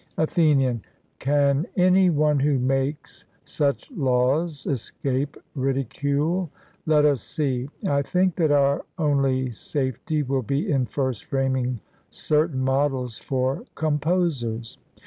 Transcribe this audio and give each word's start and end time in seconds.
ATHENIAN: 0.17 0.81
Can 1.19 1.67
any 1.77 2.09
one 2.09 2.39
who 2.39 2.57
makes 2.57 3.23
such 3.45 3.91
laws 3.91 4.65
escape 4.65 5.37
ridicule? 5.53 6.49
Let 6.87 7.05
us 7.05 7.21
see. 7.21 7.69
I 7.87 8.01
think 8.01 8.35
that 8.37 8.49
our 8.51 8.83
only 8.97 9.51
safety 9.51 10.23
will 10.23 10.41
be 10.41 10.71
in 10.71 10.87
first 10.87 11.25
framing 11.25 11.81
certain 12.09 12.61
models 12.61 13.19
for 13.19 13.63
composers. 13.75 14.79